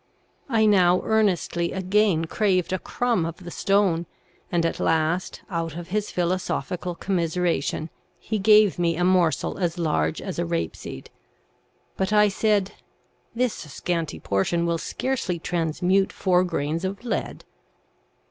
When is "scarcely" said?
14.79-15.37